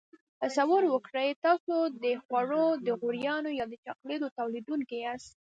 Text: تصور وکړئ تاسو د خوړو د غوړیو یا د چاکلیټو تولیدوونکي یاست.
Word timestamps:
تصور 0.41 0.83
وکړئ 0.89 1.29
تاسو 1.45 1.75
د 2.03 2.05
خوړو 2.23 2.65
د 2.85 2.87
غوړیو 2.99 3.47
یا 3.59 3.63
د 3.71 3.73
چاکلیټو 3.85 4.27
تولیدوونکي 4.37 4.97
یاست. 5.05 5.29